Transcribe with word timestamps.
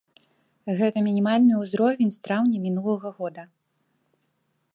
Гэта 0.79 1.03
мінімальны 1.07 1.53
ўзровень 1.65 2.11
з 2.15 2.27
траўня 2.29 2.57
мінулага 2.67 3.09
года. 3.19 3.43